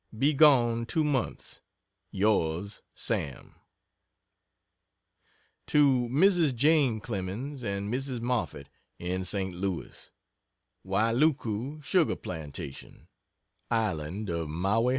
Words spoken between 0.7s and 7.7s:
two months. Yrs. SAM. To Mrs. Jane Clemens